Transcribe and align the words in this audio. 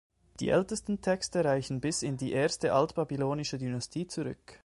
Die 0.39 0.49
ältesten 0.49 0.99
Texte 1.01 1.45
reichen 1.45 1.79
bis 1.79 2.01
in 2.01 2.17
die 2.17 2.31
erste 2.31 2.73
altbabylonische 2.73 3.59
Dynastie 3.59 4.07
zurück. 4.07 4.59